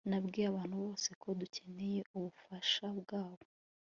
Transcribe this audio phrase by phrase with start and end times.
[0.09, 3.45] Nabwiye abantu bose ko dukeneye ubufasha bwabo